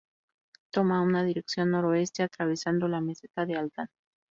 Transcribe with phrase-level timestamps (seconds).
[0.71, 3.89] Toma una dirección noroeste atravesando la meseta de Aldán.